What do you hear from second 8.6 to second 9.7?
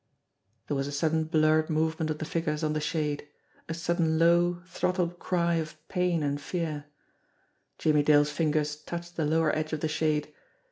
touched the lower